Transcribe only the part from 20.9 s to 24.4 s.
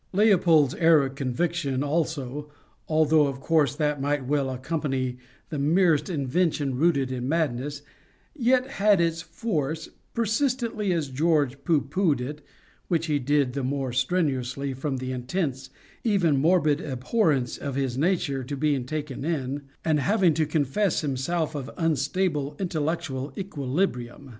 himself of unstable intellectual equilibrium.